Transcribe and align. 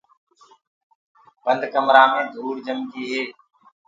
بند 1.43 1.61
ڪمرآ 1.73 2.03
مي 2.11 2.21
ڌوُڙ 2.33 2.55
جِم 2.65 2.79
گي۔ 2.91 3.15